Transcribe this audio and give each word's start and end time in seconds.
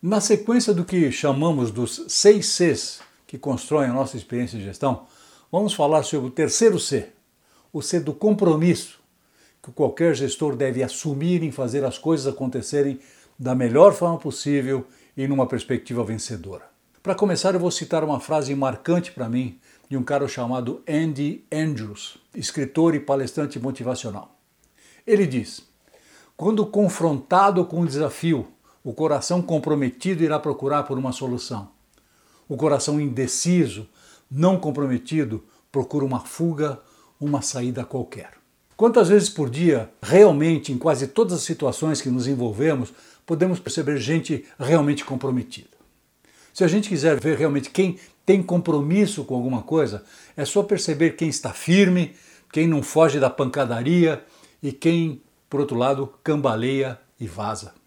Na 0.00 0.20
sequência 0.20 0.72
do 0.72 0.84
que 0.84 1.10
chamamos 1.10 1.72
dos 1.72 2.04
seis 2.06 2.46
Cs 2.50 3.00
que 3.26 3.36
constroem 3.36 3.90
a 3.90 3.92
nossa 3.92 4.16
experiência 4.16 4.56
de 4.56 4.64
gestão, 4.64 5.06
vamos 5.50 5.74
falar 5.74 6.04
sobre 6.04 6.28
o 6.28 6.30
terceiro 6.30 6.78
C, 6.78 7.08
o 7.72 7.82
C 7.82 7.98
do 7.98 8.14
compromisso, 8.14 9.00
que 9.60 9.72
qualquer 9.72 10.14
gestor 10.14 10.54
deve 10.54 10.84
assumir 10.84 11.42
em 11.42 11.50
fazer 11.50 11.84
as 11.84 11.98
coisas 11.98 12.32
acontecerem 12.32 13.00
da 13.36 13.56
melhor 13.56 13.92
forma 13.92 14.18
possível 14.18 14.86
e 15.16 15.26
numa 15.26 15.48
perspectiva 15.48 16.04
vencedora. 16.04 16.66
Para 17.02 17.16
começar, 17.16 17.54
eu 17.54 17.60
vou 17.60 17.72
citar 17.72 18.04
uma 18.04 18.20
frase 18.20 18.54
marcante 18.54 19.10
para 19.10 19.28
mim 19.28 19.58
de 19.90 19.96
um 19.96 20.04
cara 20.04 20.28
chamado 20.28 20.80
Andy 20.88 21.44
Andrews, 21.50 22.18
escritor 22.36 22.94
e 22.94 23.00
palestrante 23.00 23.58
motivacional. 23.58 24.38
Ele 25.04 25.26
diz: 25.26 25.68
Quando 26.36 26.64
confrontado 26.66 27.64
com 27.64 27.80
um 27.80 27.86
desafio, 27.86 28.46
o 28.82 28.92
coração 28.92 29.42
comprometido 29.42 30.22
irá 30.22 30.38
procurar 30.38 30.84
por 30.84 30.98
uma 30.98 31.12
solução. 31.12 31.70
O 32.48 32.56
coração 32.56 33.00
indeciso, 33.00 33.86
não 34.30 34.58
comprometido, 34.58 35.44
procura 35.70 36.04
uma 36.04 36.20
fuga, 36.20 36.80
uma 37.20 37.42
saída 37.42 37.84
qualquer. 37.84 38.32
Quantas 38.76 39.08
vezes 39.08 39.28
por 39.28 39.50
dia, 39.50 39.90
realmente, 40.00 40.72
em 40.72 40.78
quase 40.78 41.08
todas 41.08 41.32
as 41.34 41.42
situações 41.42 42.00
que 42.00 42.08
nos 42.08 42.28
envolvemos, 42.28 42.92
podemos 43.26 43.58
perceber 43.58 43.98
gente 43.98 44.44
realmente 44.58 45.04
comprometida? 45.04 45.76
Se 46.54 46.64
a 46.64 46.68
gente 46.68 46.88
quiser 46.88 47.20
ver 47.20 47.36
realmente 47.36 47.70
quem 47.70 47.98
tem 48.24 48.42
compromisso 48.42 49.24
com 49.24 49.34
alguma 49.34 49.62
coisa, 49.62 50.04
é 50.36 50.44
só 50.44 50.62
perceber 50.62 51.16
quem 51.16 51.28
está 51.28 51.52
firme, 51.52 52.14
quem 52.52 52.66
não 52.66 52.82
foge 52.82 53.18
da 53.18 53.28
pancadaria 53.28 54.24
e 54.62 54.72
quem, 54.72 55.22
por 55.50 55.60
outro 55.60 55.76
lado, 55.76 56.12
cambaleia 56.22 57.00
e 57.18 57.26
vaza. 57.26 57.77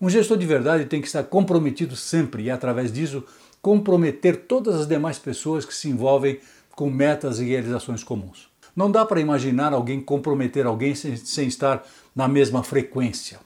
Um 0.00 0.08
gestor 0.08 0.36
de 0.36 0.46
verdade 0.46 0.84
tem 0.86 1.00
que 1.00 1.08
estar 1.08 1.24
comprometido 1.24 1.96
sempre 1.96 2.44
e, 2.44 2.50
através 2.50 2.92
disso, 2.92 3.24
comprometer 3.60 4.44
todas 4.46 4.76
as 4.76 4.86
demais 4.86 5.18
pessoas 5.18 5.64
que 5.64 5.74
se 5.74 5.88
envolvem 5.88 6.38
com 6.70 6.88
metas 6.88 7.40
e 7.40 7.44
realizações 7.44 8.04
comuns. 8.04 8.48
Não 8.76 8.88
dá 8.88 9.04
para 9.04 9.20
imaginar 9.20 9.72
alguém 9.72 10.00
comprometer 10.00 10.64
alguém 10.66 10.94
sem, 10.94 11.16
sem 11.16 11.48
estar 11.48 11.84
na 12.14 12.28
mesma 12.28 12.62
frequência. 12.62 13.40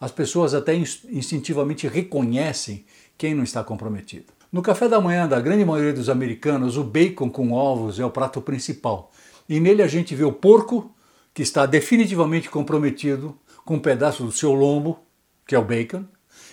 As 0.00 0.10
pessoas 0.10 0.54
até 0.54 0.74
instintivamente 0.74 1.86
reconhecem 1.86 2.86
quem 3.18 3.34
não 3.34 3.44
está 3.44 3.62
comprometido. 3.62 4.26
No 4.50 4.62
café 4.62 4.88
da 4.88 5.00
manhã 5.00 5.28
da 5.28 5.38
grande 5.38 5.64
maioria 5.66 5.92
dos 5.92 6.08
americanos, 6.08 6.78
o 6.78 6.84
bacon 6.84 7.28
com 7.28 7.52
ovos 7.52 8.00
é 8.00 8.04
o 8.06 8.10
prato 8.10 8.40
principal. 8.40 9.12
E 9.46 9.60
nele 9.60 9.82
a 9.82 9.86
gente 9.86 10.14
vê 10.14 10.24
o 10.24 10.32
porco, 10.32 10.90
que 11.34 11.42
está 11.42 11.66
definitivamente 11.66 12.48
comprometido 12.48 13.36
com 13.64 13.74
um 13.74 13.80
pedaço 13.80 14.24
do 14.24 14.32
seu 14.32 14.54
lombo, 14.54 15.03
que 15.46 15.54
é 15.54 15.58
o 15.58 15.64
bacon, 15.64 16.04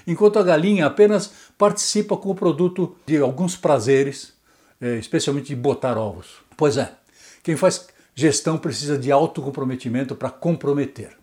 enquanto 0.06 0.40
a 0.40 0.44
galinha 0.44 0.86
apenas 0.86 1.32
participa 1.58 2.18
com 2.18 2.30
o 2.30 2.36
produto 2.36 2.96
de 3.06 3.18
alguns 3.18 3.56
prazeres, 3.56 4.34
é, 4.80 4.98
especialmente 4.98 5.48
de 5.48 5.56
botar 5.56 5.98
ovos. 5.98 6.42
Pois 6.58 6.78
é, 6.78 6.92
quem 7.44 7.56
faz 7.56 7.88
gestão 8.16 8.58
precisa 8.58 8.98
de 8.98 9.12
autocomprometimento 9.12 10.16
para 10.16 10.30
comprometer. 10.30 11.18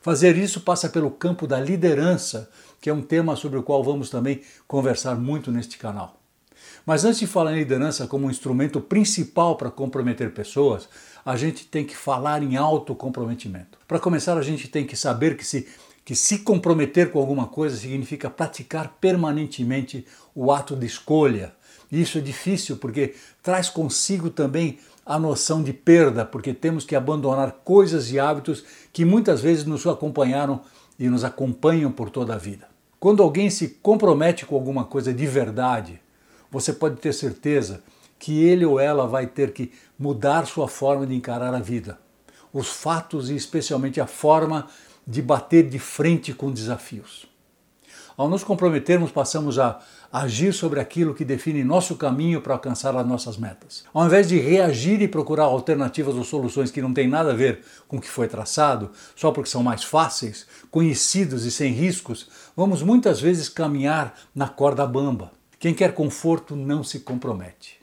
Fazer 0.00 0.36
isso 0.36 0.62
passa 0.62 0.88
pelo 0.88 1.10
campo 1.10 1.46
da 1.46 1.60
liderança, 1.60 2.50
que 2.80 2.88
é 2.88 2.94
um 2.94 3.02
tema 3.02 3.36
sobre 3.36 3.58
o 3.58 3.62
qual 3.62 3.84
vamos 3.84 4.08
também 4.08 4.40
conversar 4.66 5.14
muito 5.16 5.52
neste 5.52 5.76
canal. 5.76 6.18
Mas 6.86 7.04
antes 7.04 7.20
de 7.20 7.26
falar 7.26 7.52
em 7.52 7.58
liderança 7.58 8.06
como 8.06 8.26
um 8.26 8.30
instrumento 8.30 8.80
principal 8.80 9.56
para 9.56 9.70
comprometer 9.70 10.32
pessoas, 10.32 10.88
a 11.24 11.36
gente 11.36 11.66
tem 11.66 11.84
que 11.84 11.96
falar 11.96 12.42
em 12.42 12.56
autocomprometimento. 12.56 13.78
Para 13.86 14.00
começar, 14.00 14.38
a 14.38 14.42
gente 14.42 14.68
tem 14.68 14.86
que 14.86 14.96
saber 14.96 15.36
que 15.36 15.44
se 15.44 15.68
que 16.10 16.16
se 16.16 16.38
comprometer 16.38 17.12
com 17.12 17.20
alguma 17.20 17.46
coisa 17.46 17.76
significa 17.76 18.28
praticar 18.28 18.96
permanentemente 19.00 20.04
o 20.34 20.50
ato 20.50 20.74
de 20.74 20.84
escolha. 20.84 21.52
E 21.88 22.02
isso 22.02 22.18
é 22.18 22.20
difícil 22.20 22.78
porque 22.78 23.14
traz 23.40 23.68
consigo 23.68 24.28
também 24.28 24.80
a 25.06 25.20
noção 25.20 25.62
de 25.62 25.72
perda, 25.72 26.24
porque 26.24 26.52
temos 26.52 26.84
que 26.84 26.96
abandonar 26.96 27.60
coisas 27.64 28.10
e 28.10 28.18
hábitos 28.18 28.64
que 28.92 29.04
muitas 29.04 29.40
vezes 29.40 29.64
nos 29.64 29.86
acompanharam 29.86 30.62
e 30.98 31.08
nos 31.08 31.22
acompanham 31.22 31.92
por 31.92 32.10
toda 32.10 32.34
a 32.34 32.38
vida. 32.38 32.66
Quando 32.98 33.22
alguém 33.22 33.48
se 33.48 33.68
compromete 33.80 34.44
com 34.44 34.56
alguma 34.56 34.82
coisa 34.82 35.14
de 35.14 35.26
verdade, 35.28 36.02
você 36.50 36.72
pode 36.72 36.96
ter 36.96 37.12
certeza 37.12 37.84
que 38.18 38.42
ele 38.42 38.64
ou 38.64 38.80
ela 38.80 39.06
vai 39.06 39.28
ter 39.28 39.52
que 39.52 39.70
mudar 39.96 40.44
sua 40.44 40.66
forma 40.66 41.06
de 41.06 41.14
encarar 41.14 41.54
a 41.54 41.60
vida, 41.60 42.00
os 42.52 42.66
fatos 42.66 43.30
e 43.30 43.36
especialmente 43.36 44.00
a 44.00 44.08
forma 44.08 44.66
de 45.10 45.20
bater 45.20 45.68
de 45.68 45.80
frente 45.80 46.32
com 46.32 46.52
desafios. 46.52 47.26
Ao 48.16 48.28
nos 48.28 48.44
comprometermos, 48.44 49.10
passamos 49.10 49.58
a 49.58 49.80
agir 50.12 50.52
sobre 50.52 50.78
aquilo 50.78 51.14
que 51.14 51.24
define 51.24 51.64
nosso 51.64 51.96
caminho 51.96 52.40
para 52.40 52.54
alcançar 52.54 52.94
as 52.94 53.06
nossas 53.06 53.36
metas. 53.36 53.82
Ao 53.92 54.06
invés 54.06 54.28
de 54.28 54.38
reagir 54.38 55.02
e 55.02 55.08
procurar 55.08 55.44
alternativas 55.44 56.14
ou 56.14 56.22
soluções 56.22 56.70
que 56.70 56.80
não 56.80 56.94
têm 56.94 57.08
nada 57.08 57.32
a 57.32 57.34
ver 57.34 57.64
com 57.88 57.96
o 57.96 58.00
que 58.00 58.08
foi 58.08 58.28
traçado, 58.28 58.92
só 59.16 59.32
porque 59.32 59.50
são 59.50 59.64
mais 59.64 59.82
fáceis, 59.82 60.46
conhecidos 60.70 61.44
e 61.44 61.50
sem 61.50 61.72
riscos, 61.72 62.28
vamos 62.56 62.80
muitas 62.80 63.20
vezes 63.20 63.48
caminhar 63.48 64.14
na 64.32 64.48
corda 64.48 64.86
bamba. 64.86 65.32
Quem 65.58 65.74
quer 65.74 65.92
conforto 65.92 66.54
não 66.54 66.84
se 66.84 67.00
compromete. 67.00 67.79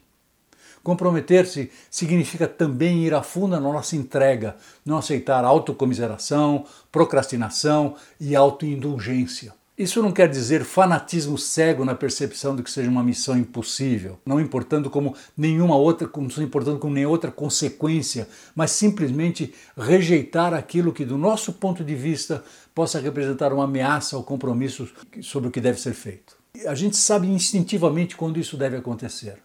Comprometer-se 0.82 1.70
significa 1.90 2.46
também 2.46 3.04
ir 3.04 3.14
a 3.14 3.22
fundo 3.22 3.48
na 3.48 3.60
nossa 3.60 3.96
entrega, 3.96 4.56
não 4.84 4.98
aceitar 4.98 5.44
autocomiseração, 5.44 6.64
procrastinação 6.90 7.94
e 8.20 8.34
autoindulgência. 8.34 9.52
Isso 9.78 10.02
não 10.02 10.10
quer 10.10 10.28
dizer 10.28 10.64
fanatismo 10.64 11.38
cego 11.38 11.84
na 11.84 11.94
percepção 11.94 12.56
de 12.56 12.64
que 12.64 12.70
seja 12.70 12.90
uma 12.90 13.04
missão 13.04 13.38
impossível, 13.38 14.18
não 14.26 14.40
importando 14.40 14.90
como 14.90 15.14
nenhuma 15.36 15.76
outra, 15.76 16.10
não 16.16 16.42
importando 16.42 16.80
com 16.80 16.90
nenhuma 16.90 17.12
outra 17.12 17.30
consequência, 17.30 18.28
mas 18.56 18.72
simplesmente 18.72 19.54
rejeitar 19.76 20.52
aquilo 20.52 20.92
que 20.92 21.04
do 21.04 21.16
nosso 21.16 21.52
ponto 21.52 21.84
de 21.84 21.94
vista 21.94 22.42
possa 22.74 22.98
representar 22.98 23.52
uma 23.52 23.64
ameaça 23.64 24.16
ao 24.16 24.24
compromisso 24.24 24.88
sobre 25.22 25.48
o 25.48 25.52
que 25.52 25.60
deve 25.60 25.80
ser 25.80 25.94
feito. 25.94 26.36
A 26.66 26.74
gente 26.74 26.96
sabe 26.96 27.28
instintivamente 27.28 28.16
quando 28.16 28.40
isso 28.40 28.56
deve 28.56 28.76
acontecer. 28.76 29.38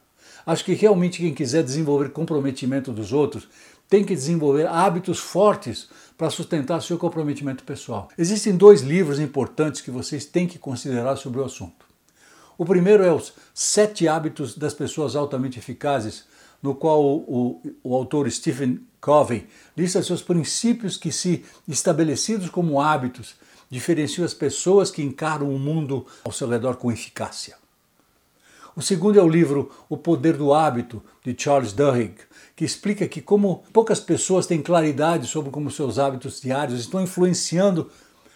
Acho 0.45 0.65
que 0.65 0.73
realmente 0.73 1.21
quem 1.21 1.33
quiser 1.33 1.63
desenvolver 1.63 2.09
comprometimento 2.09 2.91
dos 2.91 3.13
outros 3.13 3.47
tem 3.89 4.03
que 4.03 4.15
desenvolver 4.15 4.65
hábitos 4.67 5.19
fortes 5.19 5.87
para 6.17 6.29
sustentar 6.29 6.81
seu 6.81 6.97
comprometimento 6.97 7.63
pessoal. 7.63 8.09
Existem 8.17 8.55
dois 8.55 8.81
livros 8.81 9.19
importantes 9.19 9.81
que 9.81 9.91
vocês 9.91 10.25
têm 10.25 10.47
que 10.47 10.57
considerar 10.57 11.15
sobre 11.15 11.39
o 11.39 11.45
assunto. 11.45 11.85
O 12.57 12.65
primeiro 12.65 13.03
é 13.03 13.13
Os 13.13 13.33
Sete 13.53 14.07
Hábitos 14.07 14.57
das 14.57 14.73
Pessoas 14.73 15.15
Altamente 15.15 15.59
Eficazes, 15.59 16.25
no 16.61 16.73
qual 16.73 17.03
o, 17.03 17.61
o, 17.63 17.75
o 17.83 17.95
autor 17.95 18.29
Stephen 18.31 18.79
Covey 19.01 19.47
lista 19.75 20.01
seus 20.01 20.21
princípios 20.21 20.95
que, 20.95 21.11
se 21.11 21.43
estabelecidos 21.67 22.49
como 22.49 22.79
hábitos, 22.79 23.35
diferenciam 23.69 24.23
as 24.23 24.33
pessoas 24.33 24.89
que 24.89 25.01
encaram 25.01 25.53
o 25.53 25.59
mundo 25.59 26.05
ao 26.23 26.31
seu 26.31 26.47
redor 26.47 26.77
com 26.77 26.91
eficácia. 26.91 27.62
O 28.75 28.81
segundo 28.81 29.19
é 29.19 29.21
o 29.21 29.29
livro 29.29 29.69
O 29.87 29.95
Poder 29.95 30.35
do 30.35 30.51
Hábito, 30.51 31.03
de 31.23 31.35
Charles 31.37 31.73
Duhigg, 31.73 32.15
que 32.55 32.65
explica 32.65 33.07
que 33.07 33.21
como 33.21 33.63
poucas 33.71 33.99
pessoas 33.99 34.47
têm 34.47 34.63
claridade 34.63 35.27
sobre 35.27 35.51
como 35.51 35.69
seus 35.69 35.99
hábitos 35.99 36.41
diários 36.41 36.79
estão 36.79 36.99
influenciando 36.99 37.91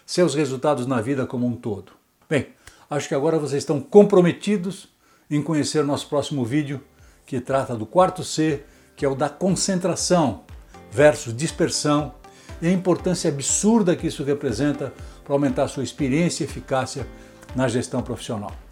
seus 0.06 0.36
resultados 0.36 0.86
na 0.86 1.02
vida 1.02 1.26
como 1.26 1.48
um 1.48 1.56
todo. 1.56 1.92
Bem, 2.30 2.50
acho 2.88 3.08
que 3.08 3.16
agora 3.16 3.40
vocês 3.40 3.64
estão 3.64 3.82
comprometidos 3.82 4.90
em 5.30 5.42
conhecer 5.42 5.80
o 5.80 5.88
nosso 5.88 6.08
próximo 6.08 6.46
vídeo, 6.46 6.82
que 7.26 7.42
trata 7.42 7.76
do 7.76 7.88
quarto 7.88 8.24
C, 8.24 8.64
que 8.96 9.04
é 9.04 9.10
o 9.10 9.16
da 9.16 9.30
concentração 9.30 10.44
versus 10.92 11.36
dispersão 11.36 12.14
e 12.62 12.68
a 12.68 12.72
importância 12.72 13.30
absurda 13.30 13.96
que 13.96 14.06
isso 14.06 14.24
representa 14.24 14.94
para 15.24 15.34
aumentar 15.34 15.68
sua 15.68 15.84
experiência 15.84 16.44
e 16.44 16.48
eficácia 16.48 17.08
na 17.56 17.68
gestão 17.68 18.04
profissional. 18.04 18.67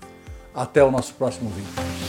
Até 0.55 0.83
o 0.83 0.89
nosso 0.89 1.13
próximo 1.13 1.49
vídeo. 1.49 2.04